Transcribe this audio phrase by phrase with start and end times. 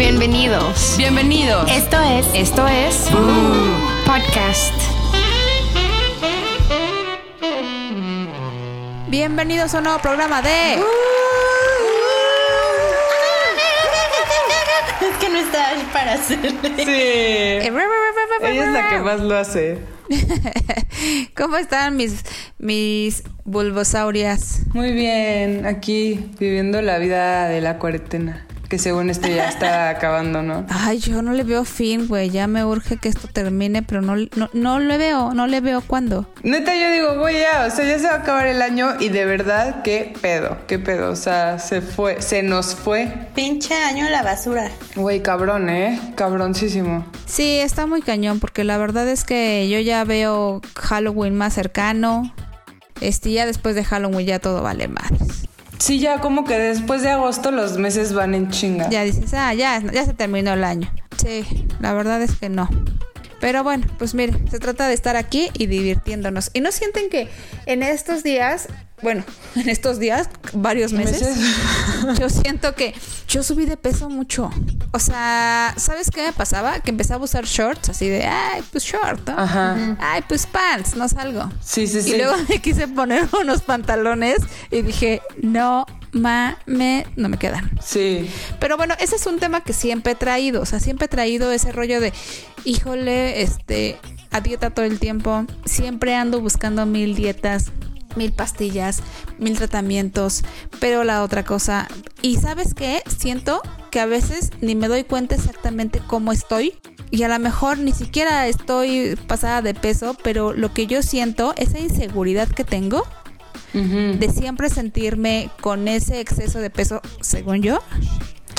[0.00, 0.96] Bienvenidos.
[0.96, 1.70] Bienvenidos.
[1.70, 2.26] Esto es.
[2.32, 3.06] Esto es.
[4.06, 4.74] Podcast.
[9.08, 10.76] Bienvenidos a un nuevo programa de.
[15.02, 16.50] Es que no está para hacerle.
[16.76, 17.68] Sí.
[18.42, 19.80] Ella es la que más lo hace.
[21.36, 22.24] ¿Cómo están mis
[22.56, 24.62] mis bulbosaurias?
[24.72, 28.46] Muy bien, aquí viviendo la vida de la cuarentena.
[28.70, 30.64] Que según esto ya está acabando, ¿no?
[30.70, 32.30] Ay, yo no le veo fin, güey.
[32.30, 35.82] Ya me urge que esto termine, pero no, no, no le veo, no le veo
[35.82, 36.32] cuándo.
[36.44, 39.08] Neta, yo digo, güey, ya, o sea, ya se va a acabar el año y
[39.08, 41.10] de verdad, qué pedo, qué pedo.
[41.10, 43.12] O sea, se fue, se nos fue.
[43.34, 44.70] Pinche año a la basura.
[44.94, 46.00] Güey, cabrón, ¿eh?
[46.14, 47.04] Cabroncísimo.
[47.26, 52.32] Sí, está muy cañón, porque la verdad es que yo ya veo Halloween más cercano.
[53.00, 55.48] Este, ya después de Halloween ya todo vale madres.
[55.80, 58.90] Sí, ya como que después de agosto los meses van en chinga.
[58.90, 60.92] Ya dices, ah, ya, ya se terminó el año.
[61.16, 61.42] Sí,
[61.80, 62.68] la verdad es que no.
[63.40, 66.50] Pero bueno, pues mire, se trata de estar aquí y divirtiéndonos.
[66.52, 67.30] ¿Y no sienten que
[67.64, 68.68] en estos días,
[69.00, 69.24] bueno,
[69.56, 72.18] en estos días, varios meses, ¿Meses?
[72.18, 72.94] yo siento que
[73.30, 74.50] yo subí de peso mucho.
[74.90, 76.80] O sea, ¿sabes qué me pasaba?
[76.80, 79.38] Que empezaba a usar shorts, así de, ay, pues short, ¿no?
[79.38, 79.96] Ajá.
[80.00, 81.48] Ay, pues pants, no salgo.
[81.62, 82.14] Sí, sí, sí.
[82.14, 84.38] Y luego me quise poner unos pantalones
[84.72, 87.70] y dije, no mames, no me quedan.
[87.80, 88.28] Sí.
[88.58, 90.60] Pero bueno, ese es un tema que siempre he traído.
[90.60, 92.12] O sea, siempre he traído ese rollo de,
[92.64, 93.96] híjole, este,
[94.32, 95.46] a dieta todo el tiempo.
[95.64, 97.66] Siempre ando buscando mil dietas,
[98.16, 99.02] mil pastillas,
[99.38, 100.42] mil tratamientos.
[100.80, 101.88] Pero la otra cosa,
[102.22, 106.74] y sabes qué, siento que a veces ni me doy cuenta exactamente cómo estoy.
[107.10, 111.54] Y a lo mejor ni siquiera estoy pasada de peso, pero lo que yo siento,
[111.56, 113.04] esa inseguridad que tengo,
[113.72, 117.80] de siempre sentirme con ese exceso de peso, según yo,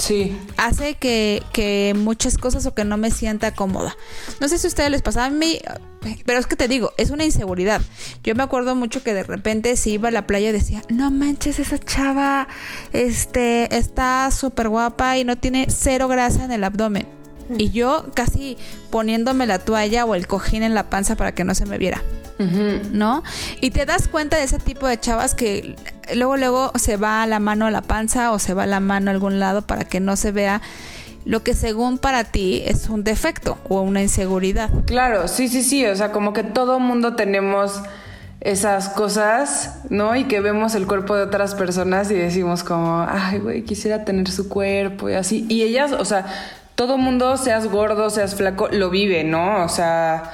[0.02, 0.36] Sí.
[0.58, 3.96] hace que, que muchas cosas o que no me sienta cómoda.
[4.40, 5.60] No sé si a ustedes les pasaba a mí,
[6.26, 7.82] pero es que te digo, es una inseguridad.
[8.24, 11.12] Yo me acuerdo mucho que de repente si iba a la playa y decía, no
[11.12, 12.48] manches, esa chava
[12.94, 17.21] este, está súper guapa y no tiene cero grasa en el abdomen.
[17.58, 18.58] Y yo casi
[18.90, 22.02] poniéndome la toalla o el cojín en la panza para que no se me viera.
[22.92, 23.24] ¿no?
[23.60, 25.76] Y te das cuenta de ese tipo de chavas que
[26.16, 29.14] luego luego se va la mano a la panza o se va la mano a
[29.14, 30.62] algún lado para que no se vea
[31.26, 34.70] lo que según para ti es un defecto o una inseguridad.
[34.86, 35.86] Claro, sí, sí, sí.
[35.86, 37.82] O sea, como que todo mundo tenemos
[38.40, 40.16] esas cosas, ¿no?
[40.16, 44.30] Y que vemos el cuerpo de otras personas y decimos como, ay, güey, quisiera tener
[44.32, 45.46] su cuerpo y así.
[45.48, 46.26] Y ellas, o sea,
[46.82, 49.64] todo mundo, seas gordo, seas flaco, lo vive, ¿no?
[49.64, 50.32] O sea,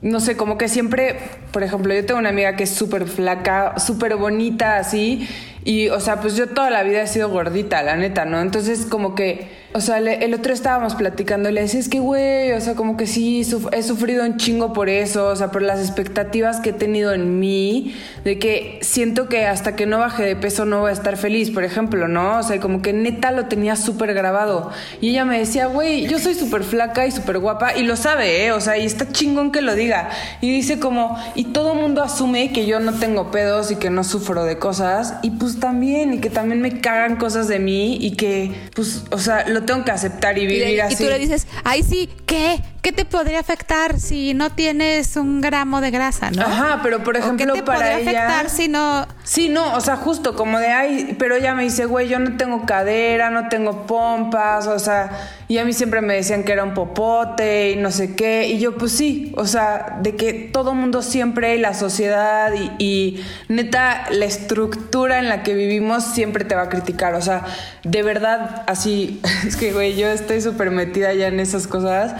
[0.00, 1.18] no sé, como que siempre,
[1.50, 5.28] por ejemplo, yo tengo una amiga que es súper flaca, súper bonita, así.
[5.64, 8.40] Y, o sea, pues yo toda la vida he sido gordita, la neta, ¿no?
[8.40, 11.98] Entonces, como que, o sea, le- el otro estábamos platicando y le decía, es que,
[12.00, 15.50] güey, o sea, como que sí, suf- he sufrido un chingo por eso, o sea,
[15.50, 17.94] por las expectativas que he tenido en mí,
[18.24, 21.50] de que siento que hasta que no baje de peso no voy a estar feliz,
[21.50, 22.38] por ejemplo, ¿no?
[22.38, 24.70] O sea, como que neta lo tenía súper grabado.
[25.00, 28.44] Y ella me decía, güey, yo soy súper flaca y súper guapa, y lo sabe,
[28.46, 28.52] ¿eh?
[28.52, 30.10] O sea, y está chingón que lo diga.
[30.40, 34.04] Y dice como, y todo mundo asume que yo no tengo pedos y que no
[34.04, 38.12] sufro de cosas, y pues también, y que también me cagan cosas de mí, y
[38.16, 40.96] que, pues, o sea, lo tengo que aceptar y Y, vivir le- y así.
[41.04, 42.60] tú le dices, ay sí, ¿qué?
[42.82, 46.42] ¿Qué te podría afectar si no tienes un gramo de grasa, no?
[46.42, 49.06] Ajá, pero por ¿O ejemplo, ¿Qué te para podría ella- afectar si no...?
[49.22, 52.36] Sí, no, o sea, justo como de ay, pero ella me dice, güey, yo no
[52.36, 55.10] tengo cadera, no tengo pompas, o sea,
[55.46, 58.58] y a mí siempre me decían que era un popote y no sé qué, y
[58.58, 64.06] yo pues sí, o sea, de que todo mundo siempre, la sociedad y, y neta,
[64.10, 67.44] la estructura en la que vivimos siempre te va a criticar, o sea,
[67.84, 72.16] de verdad, así, es que, güey, yo estoy súper metida ya en esas cosas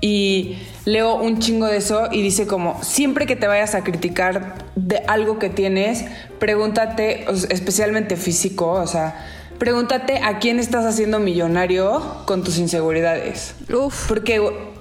[0.00, 4.54] y leo un chingo de eso y dice como, siempre que te vayas a criticar
[4.74, 6.04] de algo que tienes,
[6.38, 9.26] pregúntate, especialmente físico, o sea,
[9.58, 13.54] pregúntate a quién estás haciendo millonario con tus inseguridades.
[13.72, 14.06] Uf.
[14.06, 14.38] Porque,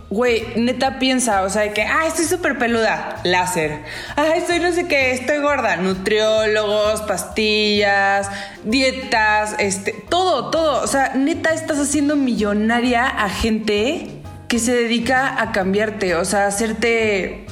[0.09, 3.79] güey, neta piensa, o sea, de que, ah, estoy súper peluda, láser.
[4.17, 8.29] Ah, estoy no sé qué, estoy gorda, nutriólogos, pastillas,
[8.65, 10.83] dietas, este, todo, todo.
[10.83, 14.14] O sea, neta estás haciendo millonaria a gente
[14.47, 17.45] que se dedica a cambiarte, o sea, a hacerte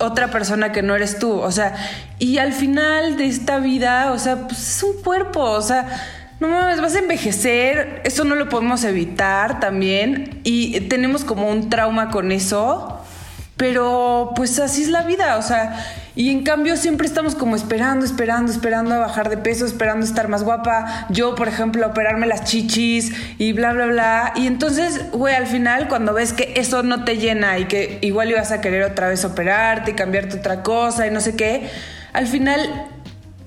[0.00, 1.74] otra persona que no eres tú, o sea,
[2.18, 5.88] y al final de esta vida, o sea, pues es un cuerpo, o sea,
[6.40, 11.68] no mames, vas a envejecer, eso no lo podemos evitar también, y tenemos como un
[11.68, 12.95] trauma con eso,
[13.56, 18.06] pero pues así es la vida, o sea, Y en cambio siempre estamos como esperando,
[18.06, 21.06] esperando, esperando a bajar de peso, esperando estar más guapa.
[21.10, 24.32] Yo, por ejemplo, operarme las chichis y bla, bla, bla.
[24.34, 28.30] Y entonces, güey, al final cuando ves que eso no te llena y que igual
[28.30, 31.68] ibas a querer otra vez operarte y cambiarte otra cosa y no sé qué,
[32.14, 32.88] al final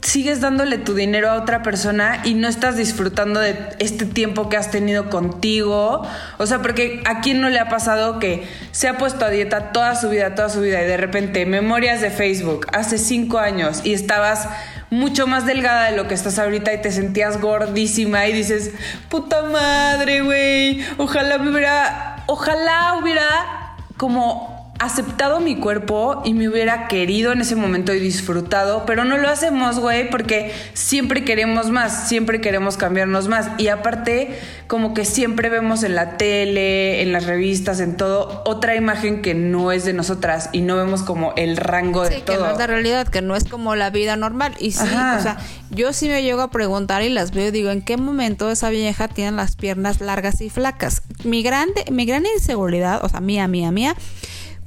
[0.01, 4.57] sigues dándole tu dinero a otra persona y no estás disfrutando de este tiempo que
[4.57, 6.07] has tenido contigo.
[6.37, 9.71] O sea, porque a quién no le ha pasado que se ha puesto a dieta
[9.71, 13.81] toda su vida, toda su vida y de repente memorias de Facebook hace cinco años
[13.83, 14.47] y estabas
[14.89, 18.71] mucho más delgada de lo que estás ahorita y te sentías gordísima y dices,
[19.09, 26.87] puta madre, güey, ojalá me hubiera, ojalá hubiera como aceptado mi cuerpo y me hubiera
[26.87, 32.07] querido en ese momento y disfrutado, pero no lo hacemos, güey, porque siempre queremos más,
[32.07, 33.49] siempre queremos cambiarnos más.
[33.57, 38.75] Y aparte, como que siempre vemos en la tele, en las revistas, en todo, otra
[38.75, 42.37] imagen que no es de nosotras y no vemos como el rango de Sí, todo.
[42.37, 44.55] que no es la realidad, que no es como la vida normal.
[44.59, 45.17] Y sí, Ajá.
[45.19, 45.37] o sea,
[45.71, 48.69] yo sí me llego a preguntar y las veo y digo, ¿en qué momento esa
[48.69, 51.01] vieja tiene las piernas largas y flacas?
[51.25, 53.95] Mi grande, mi gran inseguridad, o sea, mía, mía, mía,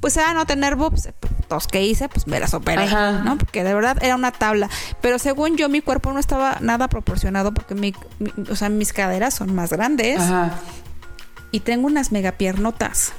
[0.02, 1.06] pues era no tener boobs.
[1.40, 2.08] Entonces, ¿qué hice?
[2.10, 3.12] Pues me las operé, Ajá.
[3.25, 3.38] ¿no?
[3.38, 4.69] Porque de verdad era una tabla.
[5.00, 8.93] Pero según yo, mi cuerpo no estaba nada proporcionado porque mi, mi- o sea, mis
[8.93, 10.50] caderas son más grandes Ajá.
[11.50, 13.12] y tengo unas megapiernotas.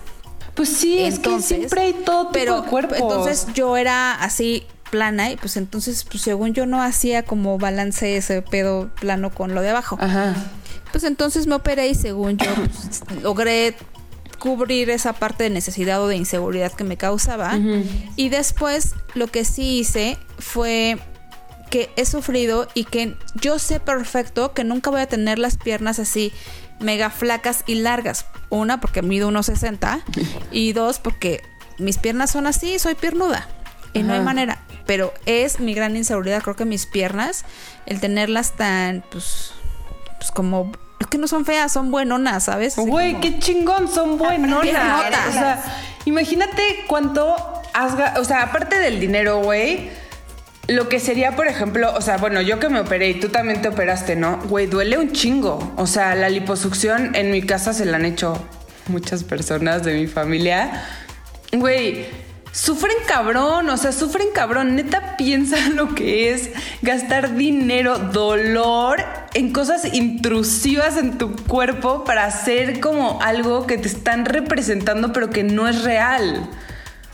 [0.55, 2.97] Pues sí, es que siempre hay todo tipo pero de cuerpos.
[2.99, 8.15] entonces yo era así plana y pues entonces pues según yo no hacía como balance
[8.17, 9.97] ese pedo plano con lo de abajo.
[9.99, 10.35] Ajá.
[10.91, 13.75] Pues entonces me operé y según yo pues, logré
[14.43, 17.57] cubrir esa parte de necesidad o de inseguridad que me causaba.
[18.17, 20.99] Y después lo que sí hice fue
[21.69, 25.97] que he sufrido y que yo sé perfecto que nunca voy a tener las piernas
[25.97, 26.33] así
[26.81, 28.25] mega flacas y largas.
[28.49, 30.03] Una, porque mido 1,60
[30.51, 31.41] y dos, porque
[31.79, 33.47] mis piernas son así, soy piernuda.
[33.93, 34.61] Y no hay manera.
[34.85, 37.45] Pero es mi gran inseguridad, creo que mis piernas,
[37.85, 39.53] el tenerlas tan, pues,
[40.17, 40.73] pues como...
[41.03, 42.75] Es que no son feas, son buenonas, ¿sabes?
[42.77, 44.65] Güey, como- qué chingón, son buenonas.
[45.29, 45.63] O sea,
[46.05, 47.35] imagínate cuánto
[47.73, 49.89] has ga- O sea, aparte del dinero, güey,
[50.67, 53.61] lo que sería, por ejemplo, o sea, bueno, yo que me operé y tú también
[53.61, 54.37] te operaste, ¿no?
[54.47, 55.73] Güey, duele un chingo.
[55.75, 58.41] O sea, la liposucción en mi casa se la han hecho
[58.87, 60.83] muchas personas de mi familia.
[61.51, 62.05] Güey,
[62.53, 64.75] sufren cabrón, o sea, sufren cabrón.
[64.77, 66.51] Neta, piensa lo que es
[66.81, 69.03] gastar dinero, dolor
[69.33, 75.31] en cosas intrusivas en tu cuerpo para hacer como algo que te están representando, pero
[75.31, 76.49] que no es real.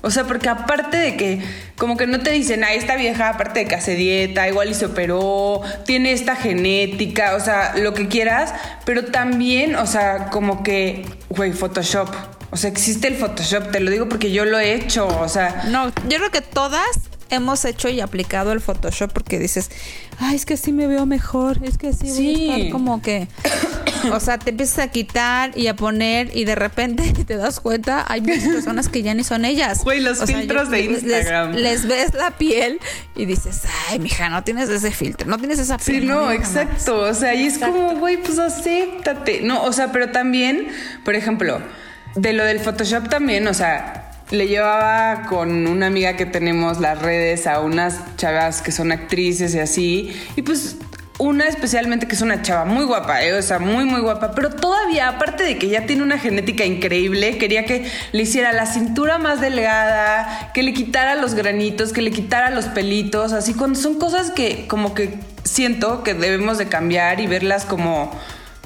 [0.02, 1.42] O sea, porque aparte de que,
[1.78, 4.74] como que no te dicen, ah, esta vieja, aparte de que hace dieta, igual y
[4.74, 8.54] se operó, tiene esta genética, o sea, lo que quieras,
[8.86, 12.39] pero también, o sea, como que, güey, Photoshop.
[12.52, 15.66] O sea, existe el Photoshop, te lo digo porque yo lo he hecho, o sea,
[15.70, 16.86] No, yo creo que todas
[17.30, 19.70] hemos hecho y aplicado el Photoshop porque dices,
[20.18, 22.50] ay, es que así me veo mejor, es que así voy a Sí.
[22.50, 23.28] estar como que...
[24.14, 28.06] O sea, te empiezas a quitar y a poner y de repente te das cuenta,
[28.08, 29.84] hay muchas personas que ya ni son ellas.
[29.84, 31.52] Güey, los O sea, filtros de les- Instagram.
[31.56, 32.80] Les, ves la piel
[33.18, 36.08] y dices, ay, mija, no tienes ese filtro, no tienes esa Sí, piel.
[36.08, 36.36] no, jamás".
[36.38, 36.98] exacto.
[37.02, 39.42] O sea, y es como, güey, pues acéptate.
[39.42, 40.70] No, o sea, pero también,
[41.04, 41.60] por ejemplo,
[42.22, 47.02] de lo del Photoshop también, o sea, le llevaba con una amiga que tenemos las
[47.02, 50.14] redes a unas chavas que son actrices y así.
[50.36, 50.78] Y pues
[51.18, 53.34] una especialmente que es una chava muy guapa, ¿eh?
[53.34, 57.38] o sea, muy, muy guapa, pero todavía, aparte de que ya tiene una genética increíble,
[57.38, 62.12] quería que le hiciera la cintura más delgada, que le quitara los granitos, que le
[62.12, 67.20] quitara los pelitos, así, cuando son cosas que como que siento que debemos de cambiar
[67.22, 68.12] y verlas como...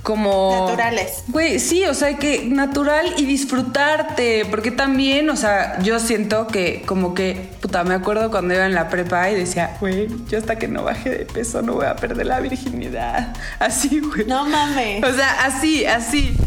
[0.04, 0.66] Como...
[0.68, 1.24] Naturales.
[1.30, 6.84] Güey, sí, o sea, que natural y disfrutarte, porque también, o sea, yo siento que
[6.86, 10.58] como que, puta, me acuerdo cuando iba en la prepa y decía, güey, yo hasta
[10.58, 13.34] que no baje de peso no voy a perder la virginidad.
[13.60, 14.26] Así, güey.
[14.26, 15.06] No mames.
[15.06, 16.36] O sea, así, así.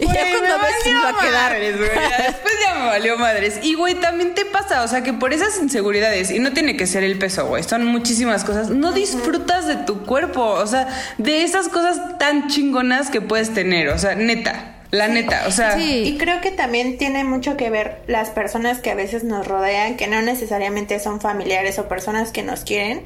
[0.00, 1.52] Y ya cuando ves va a quedar.
[1.52, 1.90] madres, güey.
[2.26, 3.60] Después ya me valió madres.
[3.62, 6.88] Y, güey, también te pasa, o sea, que por esas inseguridades, y no tiene que
[6.88, 10.88] ser el peso, güey, son muchísimas cosas, no disfrutas de tu cuerpo, o sea,
[11.18, 12.73] de esas cosas tan chingonas
[13.10, 14.70] que puedes tener, o sea, neta.
[14.90, 16.04] La neta, o sea, Sí.
[16.06, 19.96] Y creo que también tiene mucho que ver las personas que a veces nos rodean,
[19.96, 23.02] que no necesariamente son familiares o personas que nos quieren,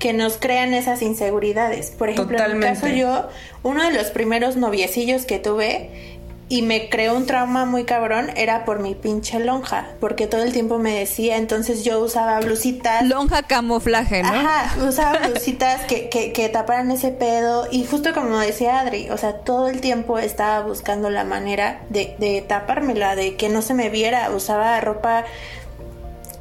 [0.00, 1.92] que nos crean esas inseguridades.
[1.92, 2.80] Por ejemplo, en mi Totalmente.
[2.80, 3.28] caso yo,
[3.62, 6.17] uno de los primeros noviecillos que tuve
[6.48, 10.52] y me creó un trauma muy cabrón era por mi pinche lonja, porque todo el
[10.52, 13.04] tiempo me decía, entonces yo usaba blusitas.
[13.04, 14.28] Lonja camuflaje, ¿no?
[14.28, 19.18] Ajá, usaba blusitas que, que, que taparan ese pedo y justo como decía Adri, o
[19.18, 23.74] sea, todo el tiempo estaba buscando la manera de, de tapármela, de que no se
[23.74, 25.24] me viera, usaba ropa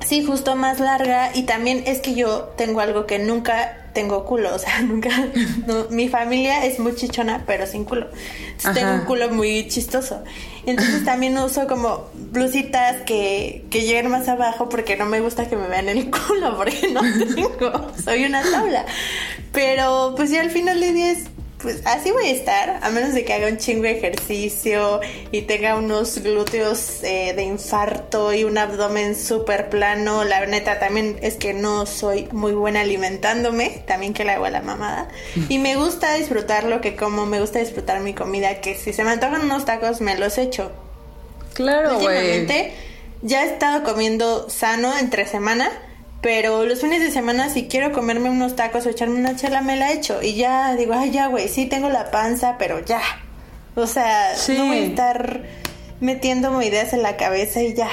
[0.06, 4.54] Sí, justo más larga y también es que yo tengo algo que nunca tengo culo,
[4.54, 5.10] o sea, nunca,
[5.90, 8.06] mi familia es muy chichona, pero sin culo.
[8.76, 10.24] tengo un culo muy chistoso.
[10.68, 15.56] Entonces también uso como blusitas que, que lleguen más abajo porque no me gusta que
[15.56, 18.86] me vean el culo, porque no tengo, soy una tabla.
[19.52, 21.14] Pero pues ya al final le día
[21.62, 25.42] pues así voy a estar, a menos de que haga un chingo de ejercicio y
[25.44, 30.24] tenga unos glúteos eh, de infarto y un abdomen súper plano.
[30.24, 34.52] La neta también es que no soy muy buena alimentándome, también que le hago a
[34.52, 35.08] la mamada.
[35.50, 39.04] Y me gusta disfrutar lo que como, me gusta disfrutar mi comida, que si se
[39.04, 40.72] me antojan unos tacos me los echo.
[41.54, 42.48] Claro, güey.
[43.24, 45.72] Ya he estado comiendo sano entre semana
[46.22, 49.76] pero los fines de semana, si quiero comerme unos tacos o echarme una chela, me
[49.76, 50.22] la echo.
[50.22, 53.02] Y ya digo, ay, ya, güey, sí tengo la panza, pero ya.
[53.76, 55.44] O sea, no voy a estar
[56.00, 57.90] metiéndome ideas en la cabeza y ya.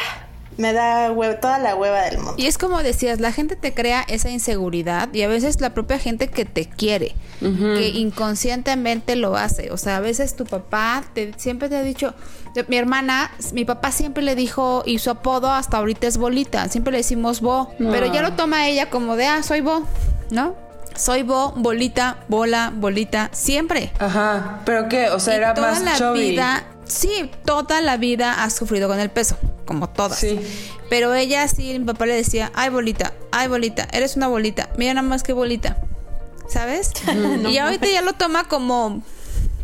[0.57, 2.35] Me da toda la hueva del mundo.
[2.37, 5.99] Y es como decías, la gente te crea esa inseguridad y a veces la propia
[5.99, 9.71] gente que te quiere, que inconscientemente lo hace.
[9.71, 12.15] O sea, a veces tu papá te, siempre te ha dicho,
[12.69, 16.93] mi hermana, mi papá siempre le dijo, y su apodo hasta ahorita es Bolita, siempre
[16.93, 19.83] le decimos Bo, pero ya lo toma ella como de, ah, soy Bo,
[20.31, 20.55] ¿no?
[20.97, 23.91] Soy Bo, bolita, bola, bolita, siempre.
[23.99, 28.51] Ajá, pero qué, o sea, era toda más la vida, sí, toda la vida ha
[28.51, 30.19] sufrido con el peso, como todas.
[30.19, 30.39] Sí.
[30.91, 34.95] Pero ella sí, mi papá le decía, ay bolita, ay bolita, eres una bolita, mira
[34.95, 35.79] nada más que bolita,
[36.49, 36.93] ¿sabes?
[37.51, 39.03] y ahorita ya lo toma como,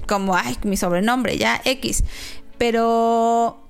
[0.06, 2.04] como, ay, mi sobrenombre, ya X
[2.60, 3.66] pero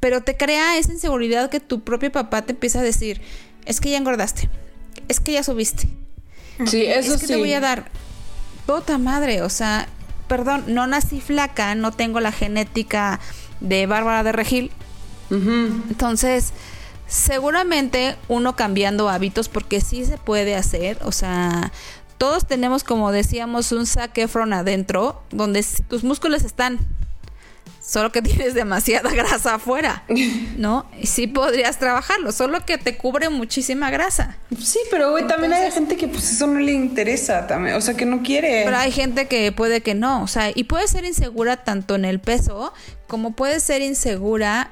[0.00, 3.20] pero te crea esa inseguridad que tu propio papá te empieza a decir,
[3.64, 4.50] es que ya engordaste,
[5.06, 5.88] es que ya subiste.
[6.66, 7.88] Sí, eso es que te voy a dar
[8.66, 9.88] puta madre, o sea,
[10.28, 13.20] perdón, no nací flaca, no tengo la genética
[13.60, 14.70] de Bárbara de Regil.
[15.30, 16.52] Entonces,
[17.06, 21.72] seguramente uno cambiando hábitos, porque sí se puede hacer, o sea,
[22.18, 26.78] todos tenemos, como decíamos, un saquefron adentro, donde tus músculos están,
[27.88, 30.04] solo que tienes demasiada grasa afuera,
[30.56, 30.86] ¿no?
[31.00, 34.36] Y sí podrías trabajarlo, solo que te cubre muchísima grasa.
[34.62, 37.94] Sí, pero güey, también hay gente que pues eso no le interesa también, o sea,
[37.94, 38.62] que no quiere.
[38.64, 42.04] Pero hay gente que puede que no, o sea, y puede ser insegura tanto en
[42.04, 42.72] el peso
[43.06, 44.70] como puede ser insegura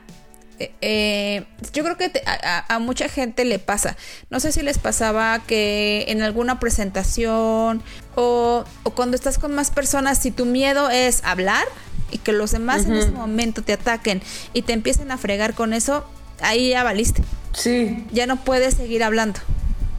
[0.58, 3.96] eh, eh, yo creo que a, mucha gente le pasa.
[4.30, 7.82] No sé si les pasaba que en alguna presentación
[8.14, 11.66] o, o, cuando estás con más personas, si tu miedo es hablar,
[12.10, 14.22] y que los demás en ese momento te ataquen
[14.52, 16.04] y te empiecen a fregar con eso,
[16.40, 17.22] ahí ya valiste.
[17.52, 18.06] Sí.
[18.12, 19.40] Ya no puedes seguir hablando.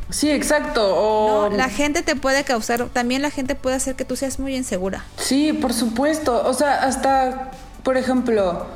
[0.10, 0.96] Sí, exacto.
[0.96, 1.50] O...
[1.50, 4.56] No, la gente te puede causar, también la gente puede hacer que tú seas muy
[4.56, 5.04] insegura.
[5.18, 6.48] Sí, por supuesto.
[6.48, 7.52] O sea, hasta,
[7.84, 8.68] por ejemplo,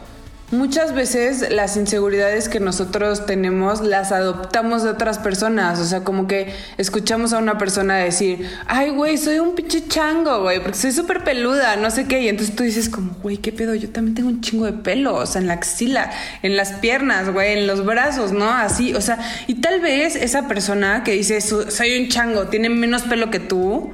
[0.52, 5.80] Muchas veces las inseguridades que nosotros tenemos las adoptamos de otras personas.
[5.80, 10.42] O sea, como que escuchamos a una persona decir, ay, güey, soy un pinche chango,
[10.42, 12.22] güey, porque soy súper peluda, no sé qué.
[12.24, 13.76] Y entonces tú dices como, güey, ¿qué pedo?
[13.76, 16.12] Yo también tengo un chingo de pelo, o sea, en la axila,
[16.44, 18.50] en las piernas, güey, en los brazos, ¿no?
[18.50, 23.04] Así, o sea, y tal vez esa persona que dice, soy un chango, tiene menos
[23.04, 23.94] pelo que tú.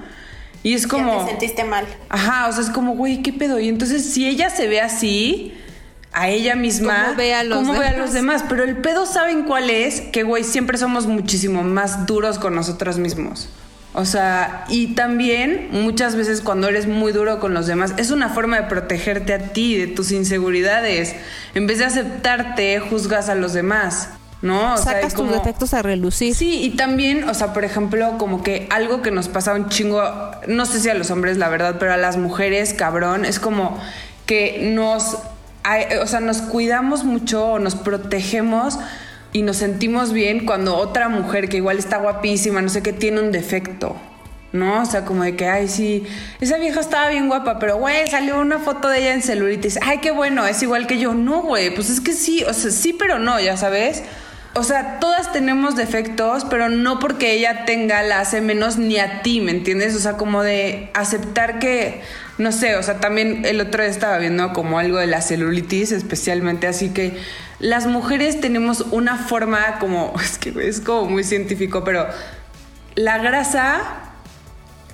[0.63, 1.19] Y es como...
[1.19, 1.85] Ya te sentiste mal.
[2.09, 3.59] Ajá, o sea, es como, güey, ¿qué pedo?
[3.59, 5.53] Y entonces si ella se ve así
[6.17, 7.89] a ella misma, cómo ve a los, cómo demás?
[7.89, 8.43] Ve a los demás.
[8.49, 10.01] Pero el pedo, ¿saben cuál es?
[10.01, 13.49] Que, güey, siempre somos muchísimo más duros con nosotros mismos.
[13.93, 18.29] O sea, y también muchas veces cuando eres muy duro con los demás, es una
[18.29, 21.15] forma de protegerte a ti, de tus inseguridades.
[21.53, 24.09] En vez de aceptarte, juzgas a los demás.
[24.41, 24.73] ¿no?
[24.73, 26.35] O Sacas tus defectos a relucir.
[26.35, 30.03] Sí, y también, o sea, por ejemplo, como que algo que nos pasa un chingo,
[30.47, 33.79] no sé si a los hombres la verdad, pero a las mujeres, cabrón, es como
[34.27, 35.17] que nos
[36.01, 38.79] o sea, nos cuidamos mucho, nos protegemos
[39.33, 43.21] y nos sentimos bien cuando otra mujer que igual está guapísima, no sé qué, tiene
[43.21, 43.95] un defecto.
[44.53, 44.81] ¿no?
[44.81, 46.03] O sea, como de que, ay, sí,
[46.39, 49.77] esa vieja estaba bien guapa, pero, güey, salió una foto de ella en celulitis.
[49.81, 51.13] Ay, qué bueno, es igual que yo.
[51.13, 54.03] No, güey, pues es que sí, o sea, sí, pero no, ya sabes.
[54.53, 59.21] O sea, todas tenemos defectos, pero no porque ella tenga la hace menos ni a
[59.21, 59.95] ti, ¿me entiendes?
[59.95, 62.01] O sea, como de aceptar que,
[62.37, 65.91] no sé, o sea, también el otro día estaba viendo como algo de la celulitis,
[65.91, 67.19] especialmente, así que
[67.59, 72.07] las mujeres tenemos una forma como, es que es como muy científico, pero
[72.95, 73.81] la grasa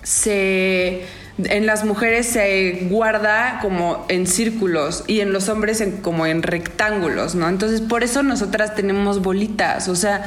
[0.03, 1.05] se
[1.37, 6.43] en las mujeres se guarda como en círculos y en los hombres en, como en
[6.43, 7.49] rectángulos, ¿no?
[7.49, 10.23] Entonces por eso nosotras tenemos bolitas, o sea,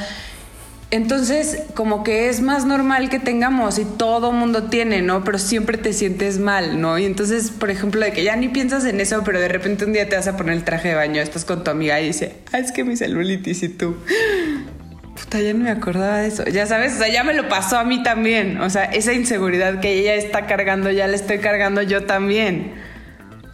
[0.93, 5.25] entonces, como que es más normal que tengamos y todo mundo tiene, ¿no?
[5.25, 6.97] Pero siempre te sientes mal, ¿no?
[6.97, 9.93] Y entonces, por ejemplo, de que ya ni piensas en eso, pero de repente un
[9.93, 12.37] día te vas a poner el traje de baño, estás con tu amiga y dice,
[12.53, 13.97] ah, es que mi celulitis y tú.
[15.37, 16.45] Puta, ya no me acordaba de eso.
[16.45, 18.61] Ya sabes, o sea, ya me lo pasó a mí también.
[18.61, 22.73] O sea, esa inseguridad que ella está cargando, ya la estoy cargando yo también.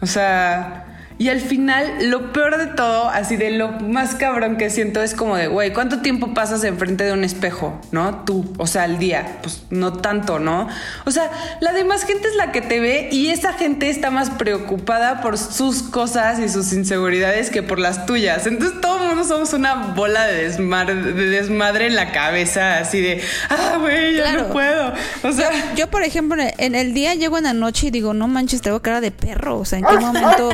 [0.01, 0.82] O sea,
[1.17, 5.13] y al final, lo peor de todo, así de lo más cabrón que siento es
[5.13, 8.23] como de, güey, ¿cuánto tiempo pasas enfrente de un espejo, no?
[8.25, 9.37] Tú, o sea, al día.
[9.41, 10.67] Pues no tanto, ¿no?
[11.05, 14.31] O sea, la demás gente es la que te ve y esa gente está más
[14.31, 18.47] preocupada por sus cosas y sus inseguridades que por las tuyas.
[18.47, 23.01] Entonces todo el mundo somos una bola de desmadre, de desmadre en la cabeza, así
[23.01, 24.93] de, ah, güey, ya no puedo.
[25.23, 28.13] O sea, yo, yo, por ejemplo, en el día llego en la noche y digo,
[28.13, 29.59] no manches, tengo cara de perro.
[29.59, 30.49] O sea, ¿en qué momento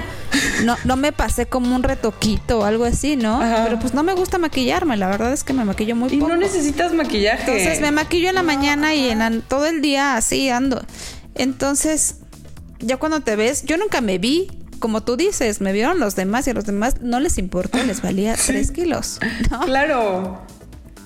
[0.63, 3.39] no, no me pasé como un retoquito o algo así, ¿no?
[3.39, 6.25] Pero pues no me gusta maquillarme, la verdad es que me maquillo muy poco.
[6.25, 7.51] Y no necesitas maquillaje.
[7.51, 10.83] Entonces me maquillo en la mañana y en todo el día así ando.
[11.35, 12.17] Entonces,
[12.79, 14.49] ya cuando te ves, yo nunca me vi
[14.79, 18.01] como tú dices, me vieron los demás y a los demás no les importó, les
[18.03, 19.19] valía tres kilos.
[19.51, 19.59] ¿no?
[19.61, 20.41] Claro.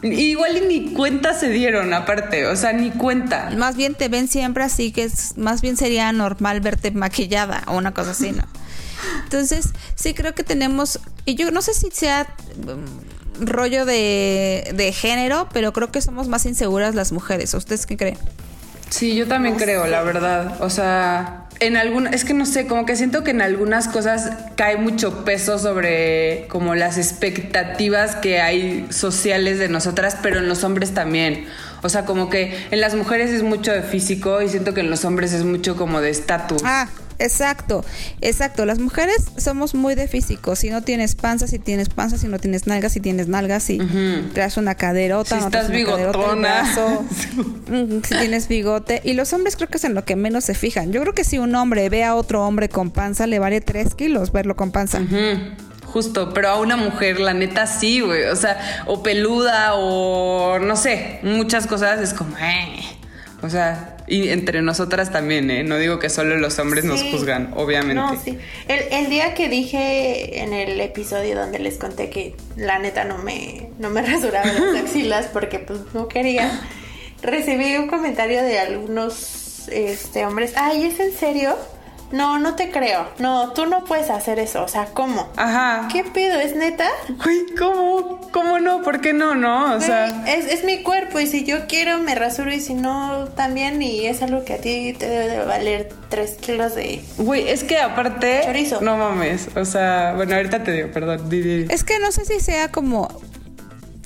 [0.04, 3.52] Igual ni cuenta se dieron, aparte, o sea, ni cuenta.
[3.58, 7.78] Más bien te ven siempre así, que es, más bien sería normal verte maquillada o
[7.78, 8.44] una cosa así, ¿no?
[9.24, 14.92] Entonces, sí creo que tenemos, y yo no sé si sea mm, rollo de, de
[14.92, 17.54] género, pero creo que somos más inseguras las mujeres.
[17.54, 18.18] ¿Ustedes qué creen?
[18.90, 20.62] Sí, yo también creo, la verdad.
[20.62, 24.30] O sea, en alguna, es que no sé, como que siento que en algunas cosas
[24.56, 30.64] cae mucho peso sobre como las expectativas que hay sociales de nosotras, pero en los
[30.64, 31.48] hombres también.
[31.82, 34.90] O sea, como que en las mujeres es mucho de físico y siento que en
[34.90, 36.62] los hombres es mucho como de estatus.
[36.64, 36.88] Ah,
[37.24, 37.86] Exacto,
[38.20, 38.66] exacto.
[38.66, 40.56] Las mujeres somos muy de físico.
[40.56, 43.80] Si no tienes panza, si tienes panza, si no tienes nalgas, si tienes nalgas, si
[44.34, 46.66] traes una caderota, si estás bigotona.
[48.04, 49.02] si tienes bigote.
[49.06, 50.92] Y los hombres creo que es en lo que menos se fijan.
[50.92, 53.96] Yo creo que si un hombre ve a otro hombre con panza, le vale tres
[53.96, 55.02] kilos verlo con panza.
[55.86, 58.26] Justo, pero a una mujer, la neta, sí, güey.
[58.26, 62.82] O sea, o peluda, o no sé, muchas cosas es como, eh.
[63.44, 65.64] O sea, y entre nosotras también, ¿eh?
[65.64, 67.96] No digo que solo los hombres nos juzgan, obviamente.
[67.96, 68.38] No, sí.
[68.68, 73.70] El, día que dije en el episodio donde les conté que la neta no me,
[73.80, 76.62] no me rasuraba las axilas porque pues no quería,
[77.22, 80.54] recibí un comentario de algunos este, hombres.
[80.56, 81.56] Ay, ¿es en serio?
[82.14, 83.10] No, no te creo.
[83.18, 84.64] No, tú no puedes hacer eso.
[84.64, 85.28] O sea, ¿cómo?
[85.36, 85.88] Ajá.
[85.92, 86.40] ¿Qué pedo?
[86.40, 86.88] ¿Es neta?
[87.26, 88.22] Uy, ¿cómo?
[88.32, 88.84] ¿Cómo no?
[88.84, 89.34] ¿Por qué no?
[89.34, 90.24] No, o sea.
[90.28, 94.06] Es, es, mi cuerpo y si yo quiero me rasuro y si no también y
[94.06, 97.04] es algo que a ti te debe de valer tres kilos de.
[97.18, 98.42] Güey, es que aparte.
[98.46, 98.80] Chorizo.
[98.82, 99.50] No mames.
[99.56, 101.30] O sea, bueno, ahorita te digo, perdón.
[101.70, 103.08] Es que no sé si sea como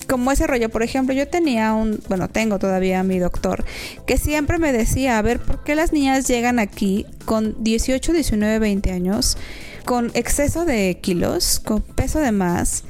[0.07, 0.69] como ese rollo.
[0.69, 3.65] Por ejemplo, yo tenía un, bueno, tengo todavía a mi doctor,
[4.05, 8.59] que siempre me decía, a ver, ¿por qué las niñas llegan aquí con 18, 19,
[8.59, 9.37] 20 años,
[9.85, 12.83] con exceso de kilos, con peso de más?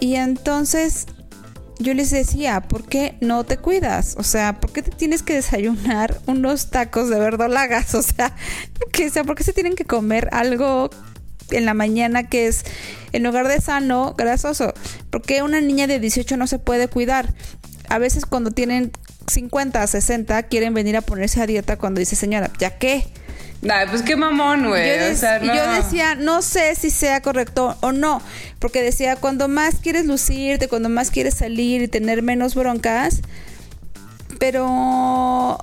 [0.00, 1.06] Y entonces
[1.80, 4.14] yo les decía, ¿por qué no te cuidas?
[4.18, 7.94] O sea, ¿por qué te tienes que desayunar unos tacos de verdolagas?
[8.00, 8.36] O sea,
[9.10, 10.90] sea, ¿por qué se tienen que comer algo
[11.50, 12.64] en la mañana que es
[13.12, 14.74] en lugar de sano, grasoso.
[15.10, 17.34] Porque una niña de 18 no se puede cuidar.
[17.88, 18.92] A veces cuando tienen
[19.26, 23.04] 50, 60 quieren venir a ponerse a dieta cuando dice, "Señora, ¿ya qué?"
[23.68, 24.88] Ay, pues qué mamón, güey.
[24.88, 28.22] Yo, yo, decía, no sé si sea correcto o no,
[28.58, 33.20] porque decía, cuando más quieres lucirte, cuando más quieres salir y tener menos broncas,
[34.38, 35.58] pero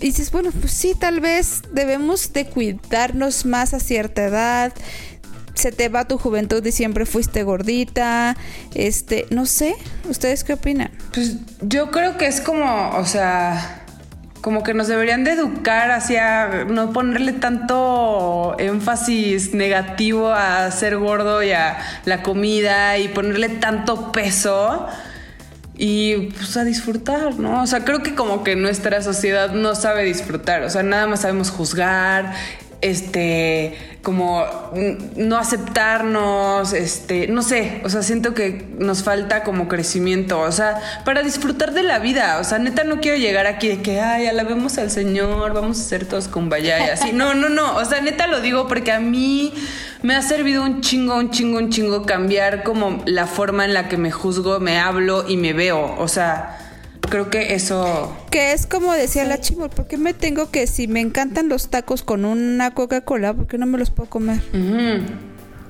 [0.00, 4.72] y dices, bueno, pues sí, tal vez debemos de cuidarnos más a cierta edad.
[5.54, 8.36] Se te va tu juventud y siempre fuiste gordita.
[8.74, 9.74] Este, no sé,
[10.08, 10.90] ¿ustedes qué opinan?
[11.12, 13.80] Pues yo creo que es como, o sea,
[14.40, 21.42] como que nos deberían de educar hacia no ponerle tanto énfasis negativo a ser gordo
[21.42, 24.88] y a la comida y ponerle tanto peso
[25.76, 27.62] y pues a disfrutar, ¿no?
[27.62, 31.22] O sea, creo que como que nuestra sociedad no sabe disfrutar, o sea, nada más
[31.22, 32.34] sabemos juzgar,
[32.82, 34.46] este, como
[35.16, 40.80] no aceptarnos, este, no sé, o sea, siento que nos falta como crecimiento, o sea,
[41.04, 44.26] para disfrutar de la vida, o sea, neta no quiero llegar aquí de que, ay,
[44.26, 48.00] alabemos al Señor, vamos a ser todos con y así, no, no, no, o sea,
[48.00, 49.52] neta lo digo porque a mí
[50.02, 53.88] me ha servido un chingo, un chingo, un chingo cambiar como la forma en la
[53.88, 56.69] que me juzgo, me hablo y me veo, o sea,
[57.10, 58.16] creo que eso...
[58.30, 61.68] Que es como decía la chimol, ¿por qué me tengo que, si me encantan los
[61.68, 64.40] tacos con una Coca-Cola, ¿por qué no me los puedo comer?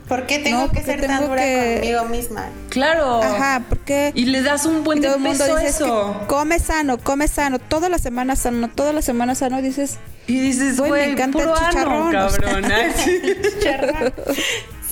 [0.06, 2.48] ¿Por qué tengo que ser tan dura conmigo misma?
[2.68, 3.22] Claro.
[3.22, 4.12] Ajá, porque...
[4.14, 6.20] Y le das un buen de peso a eso.
[6.28, 9.98] come sano, come sano, toda la semana sano, toda la semana sano, dices...
[10.26, 12.12] Y dices, güey, me encanta el chicharrón.
[12.12, 12.64] cabrón.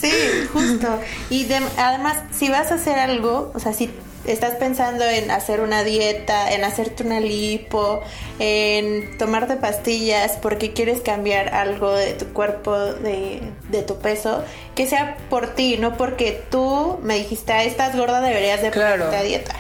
[0.00, 0.12] Sí,
[0.52, 1.00] justo.
[1.28, 3.90] Y además, si vas a hacer algo, o sea, si
[4.26, 8.02] estás pensando en hacer una dieta, en hacerte una lipo,
[8.38, 14.42] en tomarte pastillas porque quieres cambiar algo de tu cuerpo, de, de tu peso,
[14.74, 19.04] que sea por ti, no porque tú me dijiste, "Ah, estás gorda, deberías de Claro.
[19.06, 19.54] ponerte a dieta.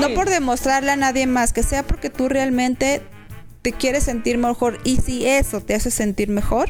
[0.00, 3.02] No por demostrarle a nadie más, que sea porque tú realmente
[3.62, 6.68] te quieres sentir mejor y si eso te hace sentir mejor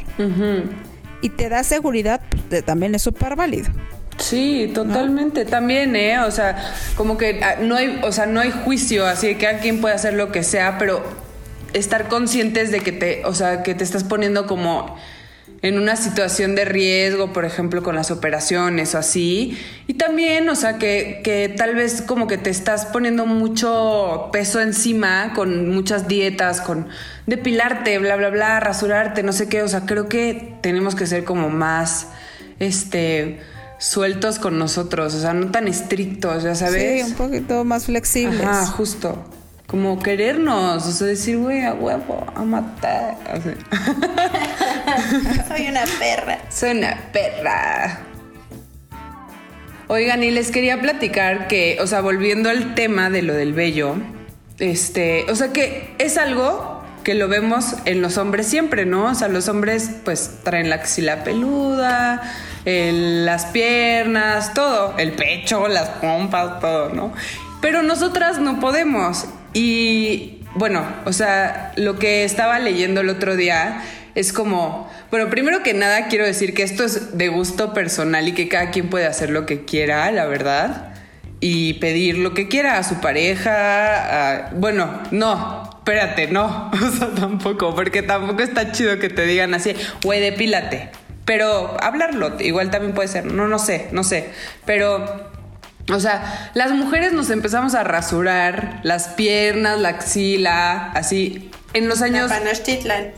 [1.21, 3.69] y te da seguridad, pues, también es súper válido.
[4.17, 5.45] Sí, totalmente.
[5.45, 6.19] También, ¿eh?
[6.19, 9.59] O sea, como que ah, no hay, o sea, no hay juicio, así que cada
[9.59, 11.03] quien puede hacer lo que sea, pero
[11.73, 14.97] estar conscientes de que te, o sea, que te estás poniendo como
[15.61, 19.57] en una situación de riesgo, por ejemplo, con las operaciones o así.
[19.87, 24.61] Y también, o sea, que, que tal vez como que te estás poniendo mucho peso
[24.61, 26.87] encima con muchas dietas, con
[27.25, 29.63] depilarte, bla, bla, bla, rasurarte, no sé qué.
[29.63, 32.07] O sea, creo que tenemos que ser como más,
[32.59, 33.39] este,
[33.77, 37.05] sueltos con nosotros, o sea, no tan estrictos, ya sabes.
[37.05, 38.41] Sí, un poquito más flexibles.
[38.41, 39.23] Ajá, justo.
[39.67, 43.17] Como querernos, o sea, decir, güey, a huevo, a matar.
[43.29, 43.49] Así.
[45.47, 46.39] Soy una perra.
[46.49, 47.99] Soy una perra.
[49.89, 53.95] Oigan, y les quería platicar que, o sea, volviendo al tema de lo del vello,
[54.59, 59.05] este, o sea, que es algo que lo vemos en los hombres siempre, ¿no?
[59.05, 62.21] O sea, los hombres pues traen la axila peluda,
[62.67, 67.13] las piernas, todo, el pecho, las pompas, todo, ¿no?
[67.61, 69.25] Pero nosotras no podemos.
[69.53, 73.81] Y bueno, o sea, lo que estaba leyendo el otro día
[74.15, 78.33] es como, bueno, primero que nada quiero decir que esto es de gusto personal y
[78.33, 80.93] que cada quien puede hacer lo que quiera, la verdad,
[81.39, 84.49] y pedir lo que quiera a su pareja.
[84.55, 89.73] bueno, no, espérate, no, o sea, tampoco, porque tampoco está chido que te digan así,
[90.03, 91.06] güey, depílate.
[91.27, 94.29] Pero hablarlo, igual también puede ser, no, no sé, no sé,
[94.65, 95.29] pero
[95.93, 101.51] o sea, las mujeres nos empezamos a rasurar las piernas, la axila, así.
[101.73, 102.29] En los años.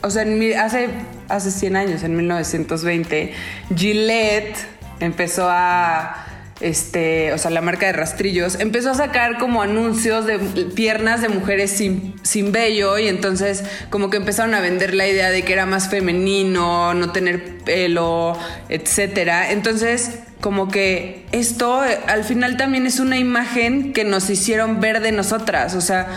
[0.01, 0.89] O sea, en mi- hace,
[1.29, 3.33] hace 100 años, en 1920,
[3.75, 4.57] Gillette
[4.99, 6.25] empezó a.
[6.61, 10.39] Este, o sea, la marca de rastrillos empezó a sacar como anuncios de
[10.75, 15.29] piernas de mujeres sin, sin vello y entonces como que empezaron a vender la idea
[15.29, 19.51] de que era más femenino, no tener pelo, etcétera.
[19.51, 25.01] Entonces, como que esto eh, al final también es una imagen que nos hicieron ver
[25.01, 26.07] de nosotras, o sea,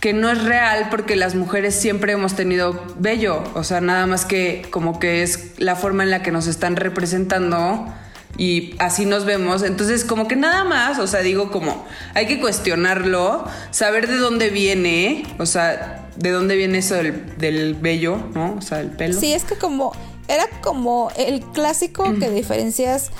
[0.00, 4.24] que no es real porque las mujeres siempre hemos tenido vello, o sea, nada más
[4.24, 7.92] que como que es la forma en la que nos están representando
[8.36, 12.40] y así nos vemos, entonces como que nada más, o sea, digo como hay que
[12.40, 18.54] cuestionarlo, saber de dónde viene, o sea, de dónde viene eso del, del vello, ¿no?
[18.58, 19.18] O sea, el pelo.
[19.18, 19.92] Sí, es que como
[20.28, 23.10] era como el clásico que diferencias,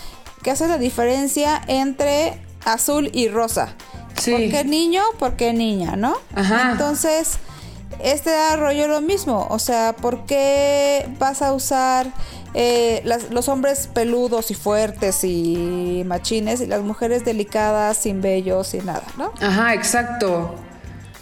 [0.43, 3.75] que hace la diferencia entre azul y rosa.
[4.19, 4.31] Sí.
[4.31, 5.03] ¿Por qué niño?
[5.19, 5.97] ¿Por qué niña?
[5.97, 6.17] ¿No?
[6.35, 6.73] Ajá.
[6.73, 7.39] Entonces,
[8.03, 9.47] este da rollo lo mismo.
[9.51, 12.07] O sea, ¿por qué vas a usar
[12.55, 18.87] eh, los hombres peludos y fuertes y machines y las mujeres delicadas, sin vello, sin
[18.87, 19.33] nada, ¿no?
[19.41, 20.55] Ajá, exacto.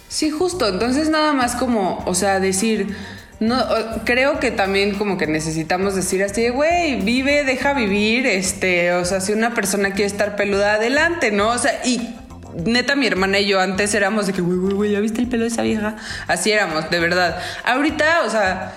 [0.09, 0.67] Sí, justo.
[0.67, 2.95] Entonces nada más como, o sea, decir,
[3.39, 3.57] no,
[4.05, 9.19] creo que también como que necesitamos decir así, güey, vive, deja vivir, este, o sea,
[9.19, 11.49] si una persona quiere estar peluda, adelante, ¿no?
[11.49, 12.15] O sea, y
[12.63, 15.27] neta mi hermana y yo antes éramos de que, güey, güey, güey, ¿ya viste el
[15.27, 15.95] pelo de esa vieja?
[16.27, 17.39] Así éramos, de verdad.
[17.65, 18.71] Ahorita, o sea,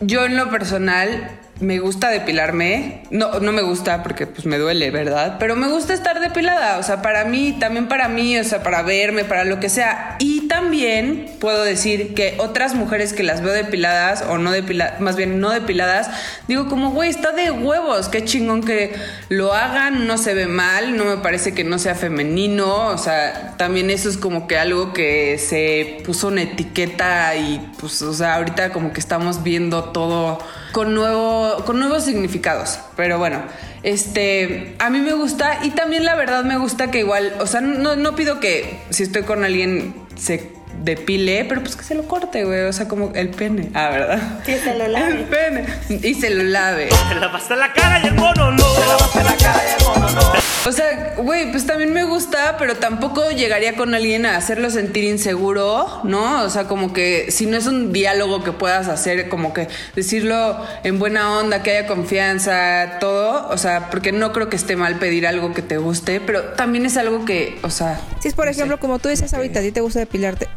[0.00, 3.02] yo en lo personal me gusta depilarme.
[3.10, 5.36] No, no me gusta porque pues me duele, ¿verdad?
[5.38, 6.78] Pero me gusta estar depilada.
[6.78, 10.16] O sea, para mí, también para mí, o sea, para verme, para lo que sea.
[10.18, 15.16] Y también puedo decir que otras mujeres que las veo depiladas o no depiladas, más
[15.16, 16.10] bien no depiladas,
[16.46, 18.08] digo como, güey, está de huevos.
[18.08, 18.94] Qué chingón que
[19.28, 22.88] lo hagan, no se ve mal, no me parece que no sea femenino.
[22.88, 28.00] O sea, también eso es como que algo que se puso una etiqueta y pues,
[28.02, 30.38] o sea, ahorita como que estamos viendo todo
[30.72, 33.42] con nuevo con nuevos significados pero bueno
[33.82, 37.60] este a mí me gusta y también la verdad me gusta que igual o sea
[37.60, 40.52] no, no pido que si estoy con alguien se
[40.82, 44.42] depile pero pues que se lo corte güey o sea como el pene ah verdad
[44.44, 45.14] Que se lo el lave.
[45.24, 45.66] pene
[46.02, 48.64] y se lo lave Te lavaste la cara y el mono no.
[48.74, 50.47] Te lavaste la cara y el mono no.
[50.68, 55.04] O sea, güey, pues también me gusta, pero tampoco llegaría con alguien a hacerlo sentir
[55.04, 56.42] inseguro, ¿no?
[56.42, 60.62] O sea, como que si no es un diálogo que puedas hacer, como que decirlo
[60.84, 64.98] en buena onda, que haya confianza, todo, o sea, porque no creo que esté mal
[64.98, 67.98] pedir algo que te guste, pero también es algo que, o sea...
[68.20, 68.80] Si es por no ejemplo, sé.
[68.82, 70.48] como tú dices ahorita, a ti te gusta depilarte.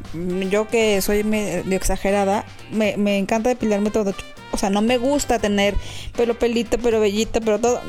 [0.49, 4.13] Yo que soy medio exagerada, me, me encanta depilarme todo
[4.51, 5.75] o sea, no me gusta tener
[6.15, 7.81] pelo pelito, pero bellito, pero todo,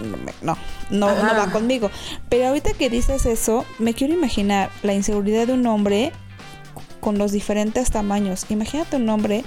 [0.42, 0.56] no,
[0.90, 1.90] no, no va conmigo.
[2.28, 6.12] Pero ahorita que dices eso, me quiero imaginar la inseguridad de un hombre
[7.00, 8.46] con los diferentes tamaños.
[8.48, 9.44] Imagínate un hombre,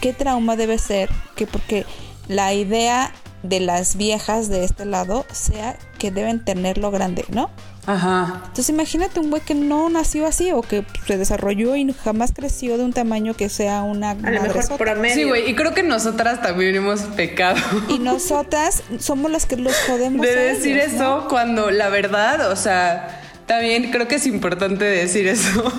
[0.00, 1.84] qué trauma debe ser, que porque
[2.28, 7.50] la idea de las viejas de este lado sea que deben tenerlo grande, ¿no?
[7.86, 8.42] Ajá.
[8.42, 12.78] Entonces imagínate un güey que no nació así o que se desarrolló y jamás creció
[12.78, 15.14] de un tamaño que sea una A lo mejor promedio.
[15.14, 17.60] Sí, güey, y creo que nosotras también hemos pecado.
[17.88, 20.24] Y nosotras somos las que los jodemos.
[20.24, 21.28] de decir ellos, eso ¿no?
[21.28, 25.72] cuando la verdad, o sea, también creo que es importante decir eso.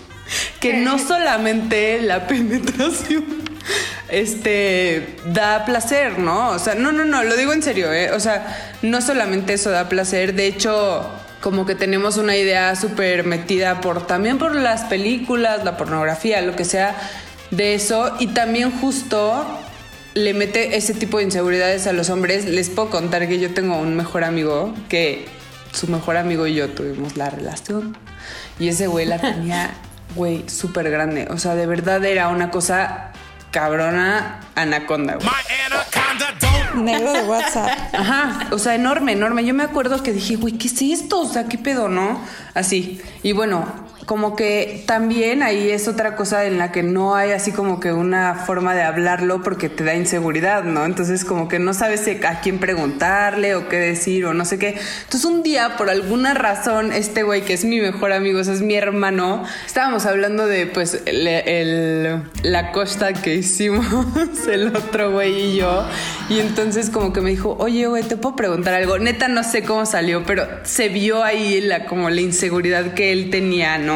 [0.60, 3.42] que no solamente la penetración
[4.08, 6.50] este da placer, ¿no?
[6.50, 8.10] O sea, no, no, no, lo digo en serio, ¿eh?
[8.12, 11.10] O sea, no solamente eso da placer, de hecho,
[11.42, 16.54] como que tenemos una idea súper metida por también por las películas, la pornografía, lo
[16.54, 16.96] que sea
[17.50, 19.44] de eso, y también justo
[20.14, 22.44] le mete ese tipo de inseguridades a los hombres.
[22.46, 25.26] Les puedo contar que yo tengo un mejor amigo que
[25.72, 27.96] su mejor amigo y yo tuvimos la relación.
[28.60, 29.70] Y ese güey la tenía,
[30.14, 31.26] güey, súper grande.
[31.30, 33.10] O sea, de verdad era una cosa
[33.50, 35.28] cabrona anaconda, güey.
[36.74, 37.70] Negro de WhatsApp.
[37.92, 39.44] Ajá, o sea, enorme, enorme.
[39.44, 41.20] Yo me acuerdo que dije, güey, ¿qué es esto?
[41.20, 42.20] O sea, ¿qué pedo, no?
[42.54, 43.00] Así.
[43.22, 43.66] Y bueno,
[44.06, 47.92] como que también ahí es otra cosa en la que no hay así como que
[47.92, 50.84] una forma de hablarlo porque te da inseguridad, ¿no?
[50.84, 54.78] Entonces como que no sabes a quién preguntarle o qué decir o no sé qué.
[55.04, 58.60] Entonces un día, por alguna razón, este güey que es mi mejor amigo, o es
[58.60, 61.02] mi hermano, estábamos hablando de pues
[62.42, 63.86] la costa que hicimos
[64.48, 65.86] el otro güey y yo.
[66.28, 68.98] Y entonces como que me dijo, oye, güey, te puedo preguntar algo.
[68.98, 73.30] Neta no sé cómo salió, pero se vio ahí la como la inseguridad que él
[73.30, 73.91] tenía, ¿no?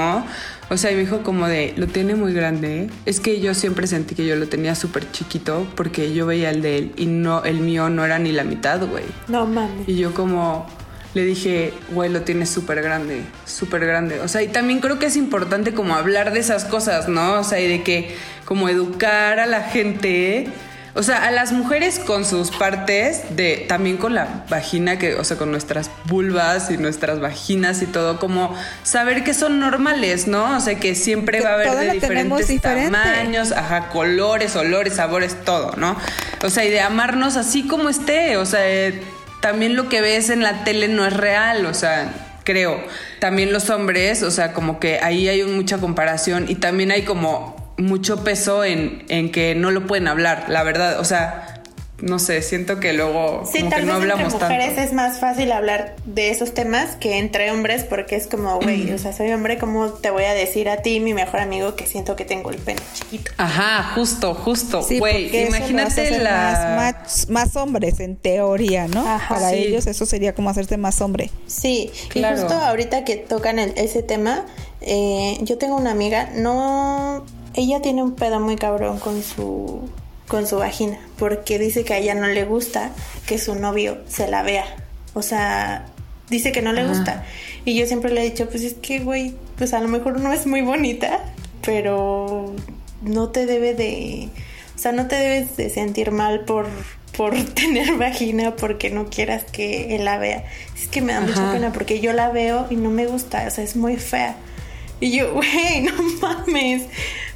[0.68, 2.90] O sea, y me dijo como de, lo tiene muy grande.
[3.04, 6.60] Es que yo siempre sentí que yo lo tenía súper chiquito porque yo veía el
[6.62, 9.04] de él y no, el mío no era ni la mitad, güey.
[9.28, 9.88] No mames.
[9.88, 10.66] Y yo como
[11.14, 14.20] le dije, güey, lo tienes súper grande, súper grande.
[14.20, 17.40] O sea, y también creo que es importante como hablar de esas cosas, ¿no?
[17.40, 20.48] O sea, y de que como educar a la gente,
[20.96, 25.24] o sea, a las mujeres con sus partes, de también con la vagina, que, o
[25.24, 30.56] sea, con nuestras vulvas y nuestras vaginas y todo, como saber que son normales, ¿no?
[30.56, 32.90] O sea, que siempre Que va a haber de diferentes diferente.
[32.90, 35.96] tamaños, ajá, colores, olores, sabores, todo, ¿no?
[36.42, 39.02] O sea, y de amarnos así como esté, o sea, eh,
[39.42, 42.10] también lo que ves en la tele no es real, o sea,
[42.44, 42.82] creo.
[43.20, 47.55] También los hombres, o sea, como que ahí hay mucha comparación y también hay como
[47.78, 51.52] mucho peso en, en que no lo pueden hablar, la verdad, o sea,
[51.98, 54.82] no sé, siento que luego Sí, como tal que vez no entre hablamos mujeres tanto.
[54.82, 58.98] es más fácil hablar de esos temas que entre hombres porque es como, güey, o
[58.98, 62.14] sea, soy hombre, ¿cómo te voy a decir a ti, mi mejor amigo, que siento
[62.14, 63.30] que tengo el pene chiquito?
[63.38, 67.98] Ajá, justo, justo, Sí, güey, porque eso lo hace imagínate la más, más, más hombres
[68.00, 69.00] en teoría, ¿no?
[69.08, 69.56] Ajá, Para sí.
[69.56, 71.30] ellos eso sería como hacerte más hombre.
[71.46, 72.36] Sí, Claro.
[72.36, 74.44] y justo ahorita que tocan el- ese tema,
[74.82, 77.24] eh, yo tengo una amiga, no,
[77.56, 79.88] ella tiene un pedo muy cabrón con su,
[80.28, 82.92] con su vagina, porque dice que a ella no le gusta
[83.26, 84.64] que su novio se la vea,
[85.14, 85.86] o sea,
[86.30, 87.24] dice que no le gusta,
[87.64, 90.32] y yo siempre le he dicho, pues es que, güey, pues a lo mejor no
[90.32, 91.24] es muy bonita,
[91.64, 92.54] pero
[93.02, 94.28] no te debe de,
[94.74, 96.66] o sea, no te debes de sentir mal por
[97.16, 100.44] por tener vagina porque no quieras que él la vea.
[100.76, 103.50] Es que me da mucha pena porque yo la veo y no me gusta, o
[103.50, 104.36] sea, es muy fea.
[105.00, 106.82] Y yo, güey, no mames.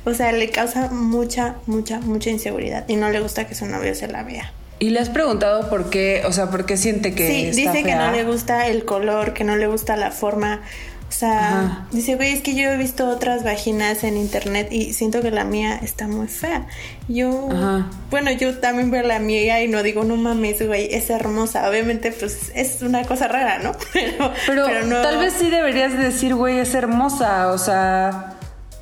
[0.04, 3.94] O sea, le causa mucha, mucha, mucha inseguridad y no le gusta que su novio
[3.94, 4.52] se la vea.
[4.78, 7.84] ¿Y le has preguntado por qué, o sea, por qué siente que sí, está dice
[7.84, 10.62] que no le gusta el color, que no le gusta la forma.
[11.06, 11.86] O sea, Ajá.
[11.90, 15.44] dice, güey, es que yo he visto otras vaginas en internet y siento que la
[15.44, 16.66] mía está muy fea.
[17.08, 17.90] Yo, Ajá.
[18.10, 21.68] bueno, yo también veo la mía y no digo, no mames, güey, es hermosa.
[21.68, 23.72] Obviamente, pues es una cosa rara, ¿no?
[23.92, 28.36] Pero, Pero, no- tal vez sí deberías de decir, güey, es hermosa, o sea,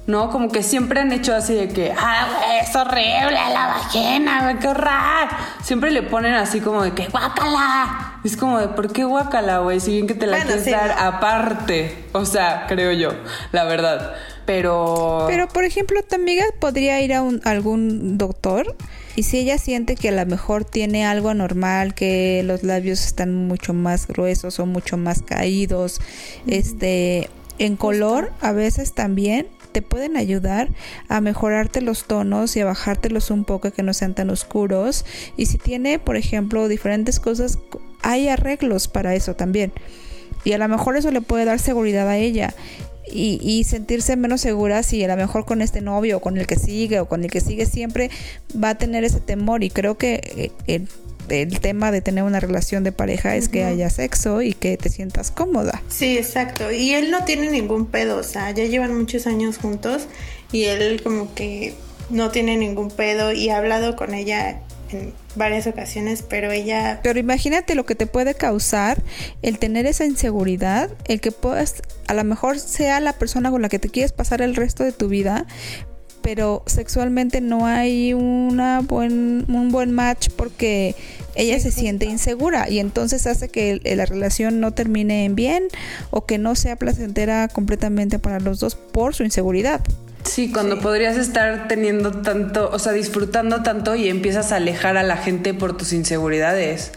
[0.08, 0.30] ¿no?
[0.30, 4.58] Como que siempre han hecho así de que, ah, güey, es horrible la vagina, güey,
[4.58, 5.28] qué horror.
[5.62, 8.18] Siempre le ponen así como de que, guácala.
[8.24, 9.78] Es como de, ¿por qué guácala, güey?
[9.80, 11.06] Si bien que te la Bueno, quieres sí, dar ¿no?
[11.08, 13.10] aparte, o sea, creo yo,
[13.52, 14.14] la verdad.
[14.46, 15.26] Pero...
[15.28, 18.74] Pero, por ejemplo, tu amiga podría ir a, un- a algún doctor
[19.14, 23.34] y si ella siente que a lo mejor tiene algo anormal, que los labios están
[23.46, 26.00] mucho más gruesos o mucho más caídos,
[26.46, 30.70] este, en color, a veces también te pueden ayudar
[31.08, 35.04] a mejorarte los tonos y a bajártelos un poco que no sean tan oscuros.
[35.36, 37.60] Y si tiene, por ejemplo, diferentes cosas,
[38.02, 39.72] hay arreglos para eso también.
[40.42, 42.56] Y a lo mejor eso le puede dar seguridad a ella.
[43.06, 46.48] y, y sentirse menos segura si a lo mejor con este novio o con el
[46.48, 48.10] que sigue o con el que sigue siempre
[48.52, 50.88] va a tener ese temor y creo que eh, el,
[51.30, 54.88] el tema de tener una relación de pareja es que haya sexo y que te
[54.88, 55.82] sientas cómoda.
[55.88, 56.70] Sí, exacto.
[56.70, 60.06] Y él no tiene ningún pedo, o sea, ya llevan muchos años juntos
[60.52, 61.74] y él como que
[62.10, 64.60] no tiene ningún pedo y ha hablado con ella
[64.90, 67.00] en varias ocasiones, pero ella...
[67.02, 69.02] Pero imagínate lo que te puede causar
[69.42, 73.68] el tener esa inseguridad, el que puedas, a lo mejor sea la persona con la
[73.68, 75.46] que te quieres pasar el resto de tu vida,
[76.22, 80.94] pero sexualmente no hay una buen, un buen match porque
[81.38, 85.68] ella se siente insegura y entonces hace que la relación no termine en bien
[86.10, 89.80] o que no sea placentera completamente para los dos por su inseguridad.
[90.24, 95.04] Sí, cuando podrías estar teniendo tanto, o sea, disfrutando tanto y empiezas a alejar a
[95.04, 96.90] la gente por tus inseguridades.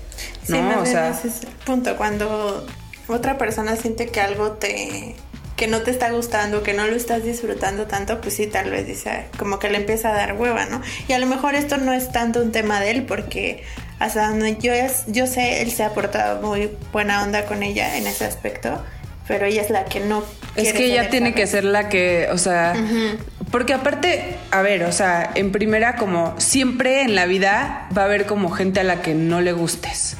[0.44, 0.64] Sí, ¿No?
[0.64, 1.96] más o sea, ese es el punto.
[1.96, 2.66] Cuando
[3.08, 5.16] otra persona siente que algo te
[5.56, 8.88] que no te está gustando, que no lo estás disfrutando tanto, pues sí, tal vez
[8.88, 10.82] dice, como que le empieza a dar hueva, ¿no?
[11.08, 13.64] Y a lo mejor esto no es tanto un tema de él, porque
[14.02, 17.98] hasta donde yo, es, yo sé, él se ha portado muy buena onda con ella
[17.98, 18.84] en ese aspecto,
[19.28, 20.24] pero ella es la que no...
[20.56, 22.74] es que ella tiene que ser la que, o sea,
[23.52, 28.06] porque aparte, a ver, o sea, en primera como siempre en la vida va a
[28.06, 30.18] haber como gente a la que no le gustes.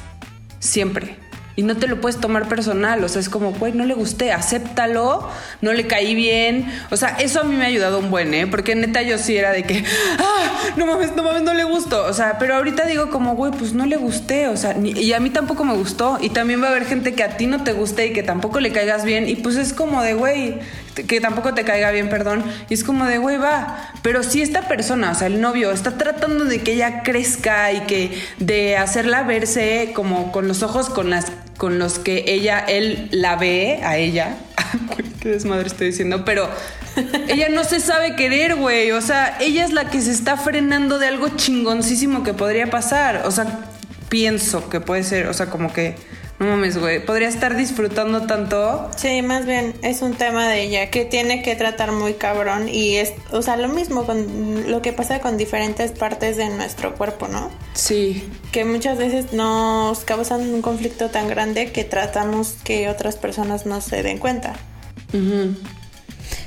[0.60, 1.16] Siempre.
[1.54, 4.32] Y no te lo puedes tomar personal, o sea, es como, güey, no le gusté,
[4.32, 5.28] acéptalo,
[5.60, 6.72] no le caí bien.
[6.90, 8.46] O sea, eso a mí me ha ayudado un buen, ¿eh?
[8.46, 9.84] Porque neta yo sí era de que,
[10.18, 12.04] ah, no mames, no mames, no le gustó.
[12.06, 15.20] O sea, pero ahorita digo como, güey, pues no le gusté, o sea, y a
[15.20, 16.18] mí tampoco me gustó.
[16.20, 18.60] Y también va a haber gente que a ti no te guste y que tampoco
[18.60, 19.28] le caigas bien.
[19.28, 20.58] Y pues es como de, güey,
[20.94, 22.44] que tampoco te caiga bien, perdón.
[22.68, 23.92] Y es como de, güey, va.
[24.02, 27.80] Pero si esta persona, o sea, el novio, está tratando de que ella crezca y
[27.80, 31.26] que de hacerla verse como con los ojos con las
[31.62, 34.36] con los que ella, él la ve a ella.
[35.20, 36.50] Qué desmadre estoy diciendo, pero
[37.28, 38.90] ella no se sabe querer, güey.
[38.90, 43.22] O sea, ella es la que se está frenando de algo chingoncísimo que podría pasar.
[43.26, 43.60] O sea,
[44.08, 45.94] pienso que puede ser, o sea, como que,
[46.42, 48.90] no mames, güey, podría estar disfrutando tanto.
[48.96, 52.96] Sí, más bien es un tema de ella que tiene que tratar muy cabrón y
[52.96, 57.28] es, o sea, lo mismo con lo que pasa con diferentes partes de nuestro cuerpo,
[57.28, 57.50] ¿no?
[57.74, 63.64] Sí, Que muchas veces nos causan un conflicto tan grande que tratamos que otras personas
[63.64, 64.54] no se den cuenta.
[65.12, 65.54] Ujú.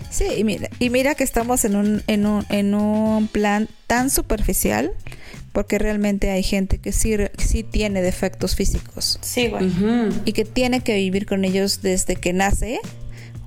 [0.10, 4.10] Sí, y mira, y mira que estamos en un, en un, en un plan tan
[4.10, 4.92] superficial,
[5.56, 9.72] porque realmente hay gente que sí, re- sí tiene defectos físicos Sí, güey.
[10.26, 12.80] Y que tiene que vivir con ellos desde que nace,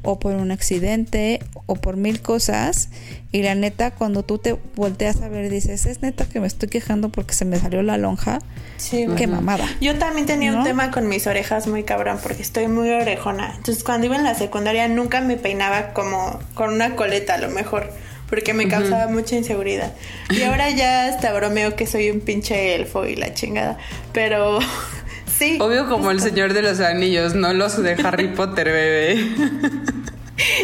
[0.02, 2.88] o por un accidente, o por mil cosas.
[3.30, 6.68] Y la neta, cuando tú te volteas a ver, dices, es neta que me estoy
[6.70, 8.38] quejando porque se me salió la lonja.
[8.78, 9.16] Sí, güey.
[9.18, 9.66] Qué mamada.
[9.82, 10.58] Yo también tenía ¿No?
[10.58, 13.52] un tema con mis orejas muy cabrón porque estoy muy orejona.
[13.56, 17.50] Entonces cuando iba en la secundaria nunca me peinaba como con una coleta a lo
[17.50, 17.92] mejor
[18.28, 19.92] porque me causaba mucha inseguridad.
[20.30, 23.78] Y ahora ya hasta bromeo que soy un pinche elfo y la chingada.
[24.12, 24.58] Pero
[25.38, 25.58] sí.
[25.60, 29.18] Obvio como el Señor de los Anillos, no los de Harry Potter, bebé.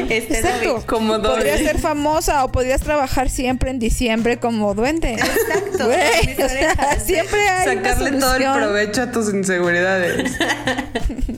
[0.09, 0.74] Este, Exacto.
[0.74, 0.85] David.
[0.87, 5.14] Como Podrías ser famosa o podrías trabajar siempre en diciembre como duende.
[5.14, 10.33] Exacto, mis o sea, siempre hay una Sacarle todo el provecho a tus inseguridades.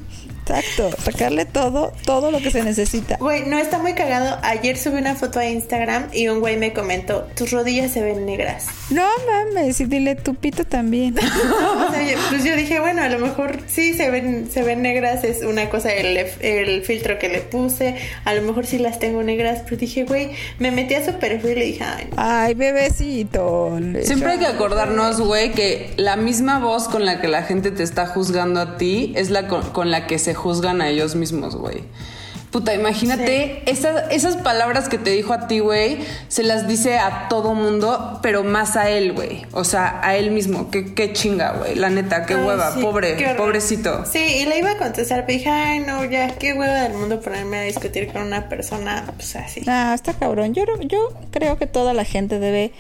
[0.48, 3.16] Exacto, sacarle todo, todo lo que se necesita.
[3.18, 4.38] Güey, no está muy cagado.
[4.42, 8.24] Ayer subí una foto a Instagram y un güey me comentó, tus rodillas se ven
[8.26, 8.66] negras.
[8.90, 11.16] No mames, y dile tu pito también.
[11.87, 14.82] O sea, yo- pues yo dije, bueno, a lo mejor sí se ven, se ven
[14.82, 18.98] negras, es una cosa el, el filtro que le puse, a lo mejor sí las
[18.98, 22.16] tengo negras, pero dije, güey, me metí a su perfil y le dije, ay, no.
[22.18, 23.78] Ay, bebecito.
[24.02, 27.82] Siempre hay que acordarnos, güey, que la misma voz con la que la gente te
[27.82, 31.57] está juzgando a ti es la con, con la que se juzgan a ellos mismos,
[31.57, 31.83] güey.
[32.57, 37.29] Puta, imagínate, esas, esas palabras que te dijo a ti, güey, se las dice a
[37.29, 39.44] todo mundo, pero más a él, güey.
[39.53, 40.70] O sea, a él mismo.
[40.70, 41.75] Qué, qué chinga, güey.
[41.75, 44.07] La neta, qué Ay, hueva, sí, pobre, qué pobrecito.
[44.11, 47.20] Sí, y le iba a contestar, pero dije, ay, no, ya, qué hueva del mundo
[47.20, 49.62] ponerme a discutir con una persona, pues así.
[49.66, 50.55] Ah, está cabrón.
[50.55, 52.72] Yo, yo creo que toda la gente debe,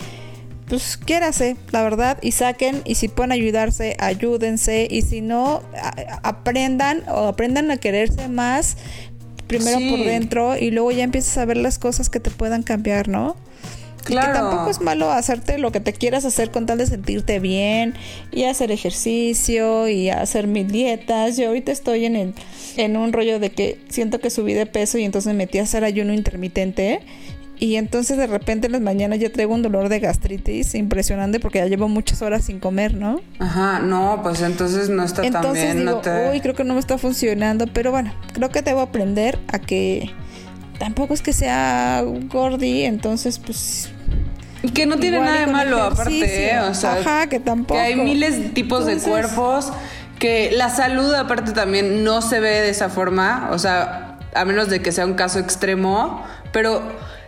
[0.68, 5.62] pues, quiérase, la verdad, y saquen, y si pueden ayudarse, ayúdense, y si no,
[6.22, 8.76] aprendan o aprendan a quererse más,
[9.46, 9.90] primero Sí.
[9.90, 13.36] por dentro, y luego ya empiezas a ver las cosas que te puedan cambiar, ¿no?
[14.02, 14.28] Y Claro.
[14.32, 17.94] que tampoco es malo hacerte lo que te quieras hacer con tal de sentirte bien
[18.30, 21.36] y hacer ejercicio y hacer mil dietas.
[21.36, 22.34] Yo ahorita estoy en el,
[22.76, 25.62] en un rollo de que siento que subí de peso y entonces me metí a
[25.64, 27.00] hacer ayuno intermitente.
[27.58, 31.58] Y entonces de repente en las mañanas ya traigo un dolor de gastritis impresionante porque
[31.58, 33.20] ya llevo muchas horas sin comer, ¿no?
[33.38, 35.78] Ajá, no, pues entonces no está tan Entonces bien.
[35.78, 36.30] digo, no te...
[36.30, 40.10] uy, creo que no me está funcionando, pero bueno, creo que debo aprender a que
[40.78, 43.90] tampoco es que sea gordi, entonces pues
[44.74, 46.50] Que no tiene Igual nada de malo, aparte.
[46.50, 46.60] ¿eh?
[46.60, 47.74] O sea, Ajá, que tampoco.
[47.74, 49.72] Que hay miles de tipos de cuerpos,
[50.18, 53.48] que la salud, aparte, también no se ve de esa forma.
[53.52, 56.82] O sea, a menos de que sea un caso extremo, pero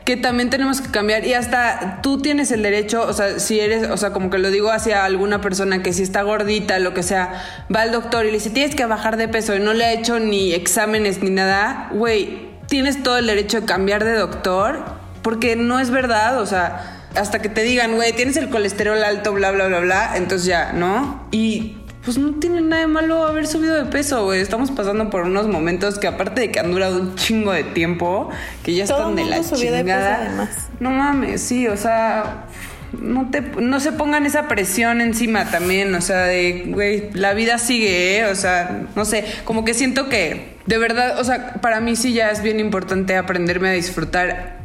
[0.08, 3.90] que también tenemos que cambiar y hasta tú tienes el derecho, o sea, si eres,
[3.90, 7.02] o sea, como que lo digo hacia alguna persona que si está gordita, lo que
[7.02, 9.84] sea, va al doctor y le dice, tienes que bajar de peso y no le
[9.84, 14.82] ha hecho ni exámenes ni nada, güey, tienes todo el derecho de cambiar de doctor
[15.20, 19.34] porque no es verdad, o sea, hasta que te digan, güey, tienes el colesterol alto,
[19.34, 21.28] bla, bla, bla, bla, entonces ya, ¿no?
[21.32, 24.40] Y pues no tiene nada de malo haber subido de peso, güey.
[24.40, 28.30] Estamos pasando por unos momentos que aparte de que han durado un chingo de tiempo,
[28.62, 30.16] que ya Todo están de la subió de peso, chingada.
[30.22, 30.68] además.
[30.80, 32.44] No mames, sí, o sea,
[32.92, 37.58] no te no se pongan esa presión encima también, o sea, de güey, la vida
[37.58, 38.24] sigue, ¿eh?
[38.26, 42.12] o sea, no sé, como que siento que de verdad, o sea, para mí sí
[42.12, 44.57] ya es bien importante aprenderme a disfrutar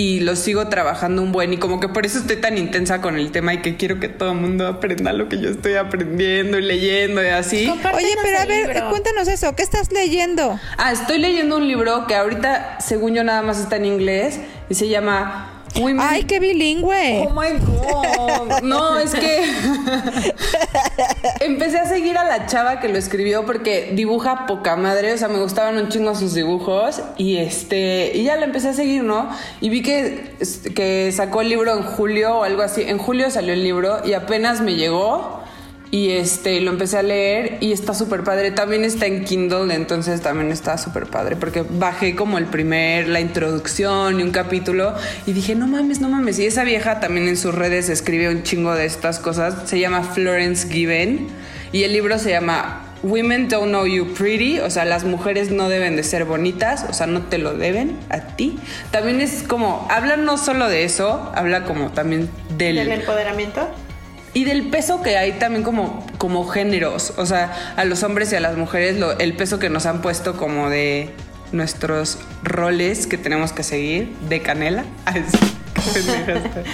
[0.00, 3.18] y lo sigo trabajando un buen y como que por eso estoy tan intensa con
[3.18, 6.58] el tema y que quiero que todo el mundo aprenda lo que yo estoy aprendiendo
[6.58, 7.66] y leyendo y así.
[7.66, 8.88] Compártenos Oye, pero a ver, libro.
[8.88, 10.58] cuéntanos eso, ¿qué estás leyendo?
[10.78, 14.40] Ah, estoy leyendo un libro que ahorita, según yo, nada más está en inglés
[14.70, 17.26] y se llama Women Ay, qué bilingüe.
[17.26, 18.62] Oh my god.
[18.62, 19.44] No, es que
[21.40, 25.28] empecé a seguir a la chava que lo escribió porque dibuja poca madre, o sea,
[25.28, 29.30] me gustaban un chingo sus dibujos y este y ya la empecé a seguir, ¿no?
[29.60, 30.34] Y vi que
[30.74, 32.82] que sacó el libro en julio o algo así.
[32.82, 35.39] En julio salió el libro y apenas me llegó.
[35.92, 38.52] Y este, lo empecé a leer y está súper padre.
[38.52, 41.34] También está en Kindle, entonces también está súper padre.
[41.34, 44.94] Porque bajé como el primer, la introducción y un capítulo.
[45.26, 46.38] Y dije, no mames, no mames.
[46.38, 49.68] Y esa vieja también en sus redes escribe un chingo de estas cosas.
[49.68, 51.26] Se llama Florence Given.
[51.72, 54.60] Y el libro se llama Women Don't Know You Pretty.
[54.60, 56.86] O sea, las mujeres no deben de ser bonitas.
[56.88, 58.60] O sea, no te lo deben a ti.
[58.92, 63.68] También es como, habla no solo de eso, habla como también del Del empoderamiento.
[64.32, 68.36] Y del peso que hay también como, como géneros, o sea, a los hombres y
[68.36, 71.10] a las mujeres, el peso que nos han puesto como de
[71.52, 74.84] nuestros roles que tenemos que seguir, de canela.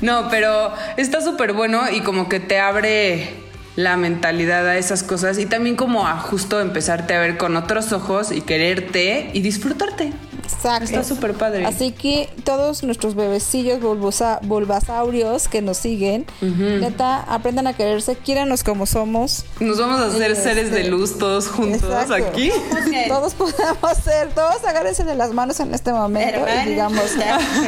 [0.00, 3.30] No, pero está súper bueno y como que te abre
[3.74, 7.92] la mentalidad a esas cosas y también como a justo empezarte a ver con otros
[7.92, 10.12] ojos y quererte y disfrutarte.
[10.52, 10.84] Exacto.
[10.84, 11.66] Está súper padre.
[11.66, 18.62] Así que todos nuestros bebecillos bulbosa- bulbasaurios que nos siguen, neta, aprendan a quererse, quiéranos
[18.64, 19.44] como somos.
[19.60, 22.14] Nos vamos a hacer Este, seres de luz todos juntos exacto.
[22.14, 22.50] aquí.
[23.08, 27.04] Todos podemos ser, todos agárrense de las manos en este momento Hermanos, y digamos,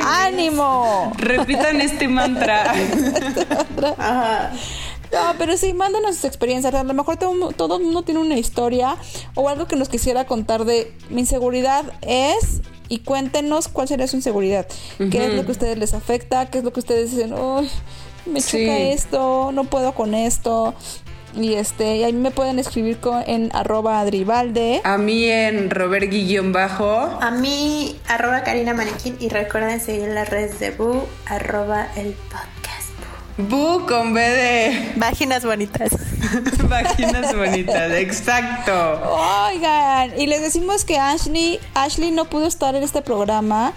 [0.04, 1.12] ánimo.
[1.16, 2.72] Repitan este mantra.
[3.98, 4.50] Ajá.
[5.12, 6.72] No, pero sí, mándanos sus experiencias.
[6.74, 8.96] A lo mejor todo, todo el mundo tiene una historia
[9.34, 14.16] o algo que nos quisiera contar de mi inseguridad es y cuéntenos cuál sería su
[14.16, 14.66] inseguridad.
[15.10, 16.50] ¿Qué es lo que a ustedes les afecta?
[16.50, 17.32] ¿Qué es lo que ustedes dicen?
[17.34, 17.68] Uy,
[18.26, 18.68] me choca Sí.
[18.68, 20.74] esto, no puedo con esto.
[21.36, 24.80] Y este, y a mí me pueden escribir con, en arroba adribalde.
[24.82, 26.88] A mí en Robert Guillón Bajo.
[27.20, 32.59] A mí, arroba Karina Manequín y recuerden seguir las redes de Bu, arroba el podcast.
[33.38, 35.90] Bu con B de Páginas bonitas.
[36.68, 37.92] vaginas bonitas.
[37.92, 39.00] Exacto.
[39.48, 43.72] Oigan, y les decimos que Ashley, Ashley no pudo estar en este programa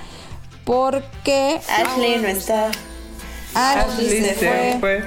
[0.65, 2.71] porque Ashley no está.
[3.53, 4.77] Ashley, Ashley se, se fue.
[4.79, 5.03] fue.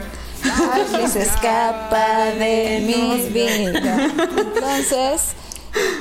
[0.73, 4.13] Ashley se escapa de mis vidas.
[4.37, 5.35] Entonces,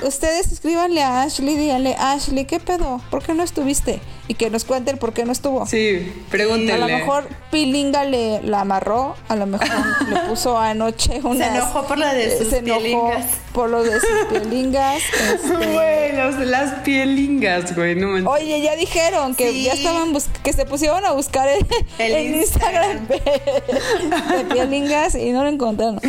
[0.03, 3.01] ustedes escríbanle a Ashley, díganle, Ashley, ¿qué pedo?
[3.09, 4.01] ¿Por qué no estuviste?
[4.27, 5.67] Y que nos cuenten por qué no estuvo.
[5.67, 6.73] Sí, pregúntenle.
[6.73, 9.67] A lo mejor Pilinga le la amarró, a lo mejor
[10.09, 11.49] le puso anoche unas...
[11.55, 13.25] enojó por lo de sus se enojó pielingas.
[13.53, 15.03] por lo de sus pielingas.
[15.35, 17.93] este, Güey, los- las pielingas, güey.
[17.95, 18.27] No manches.
[18.27, 19.63] Oye, ya dijeron que Sí.
[19.65, 20.11] ya estaban
[20.41, 21.63] que se pusieron a buscar el,
[21.99, 25.99] El el Instagram de, de Pielingas y no lo encontraron.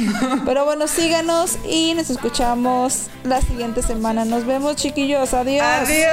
[0.47, 4.25] Pero bueno, síganos y nos escuchamos la siguiente semana.
[4.25, 5.35] Nos vemos, chiquillos.
[5.35, 5.63] Adiós.
[5.67, 6.07] Adiós.